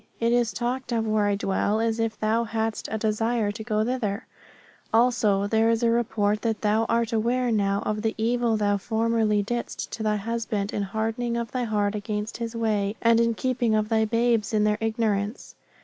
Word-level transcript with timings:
It 0.19 0.33
is 0.33 0.51
talked 0.51 0.91
of 0.91 1.05
where 1.05 1.27
I 1.27 1.35
dwell 1.35 1.79
as 1.79 1.99
if 1.99 2.19
thou 2.19 2.43
hadst 2.43 2.89
a 2.91 2.97
desire 2.97 3.51
to 3.51 3.63
go 3.63 3.85
thither; 3.85 4.25
also, 4.91 5.45
there 5.45 5.69
is 5.69 5.83
a 5.83 5.91
report 5.91 6.41
that 6.41 6.61
thou 6.61 6.85
art 6.89 7.13
aware 7.13 7.51
now 7.51 7.83
of 7.85 8.01
the 8.01 8.15
evil 8.17 8.57
thou 8.57 8.77
formerly 8.77 9.43
didst 9.43 9.91
to 9.91 10.01
thy 10.01 10.15
husband 10.15 10.73
in 10.73 10.81
hardening 10.81 11.37
of 11.37 11.51
thy 11.51 11.65
heart 11.65 11.93
against 11.93 12.37
his 12.37 12.55
way, 12.55 12.95
and 12.99 13.19
in 13.19 13.35
keeping 13.35 13.75
of 13.75 13.89
thy 13.89 14.03
babes 14.05 14.55
in 14.55 14.63
their 14.63 14.79
ignorance. 14.81 15.53